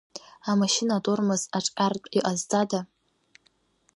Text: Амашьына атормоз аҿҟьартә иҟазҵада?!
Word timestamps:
Амашьына 0.51 0.93
атормоз 0.97 1.41
аҿҟьартә 1.57 2.07
иҟазҵада?! 2.17 2.79